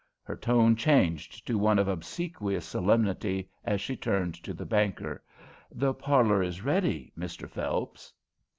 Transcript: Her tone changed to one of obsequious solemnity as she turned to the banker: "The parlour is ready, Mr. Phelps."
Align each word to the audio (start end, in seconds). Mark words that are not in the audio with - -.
Her 0.23 0.35
tone 0.35 0.75
changed 0.75 1.45
to 1.45 1.59
one 1.59 1.77
of 1.77 1.87
obsequious 1.87 2.65
solemnity 2.65 3.51
as 3.63 3.81
she 3.81 3.95
turned 3.95 4.33
to 4.41 4.51
the 4.51 4.65
banker: 4.65 5.21
"The 5.71 5.93
parlour 5.93 6.41
is 6.41 6.63
ready, 6.63 7.13
Mr. 7.15 7.47
Phelps." 7.47 8.11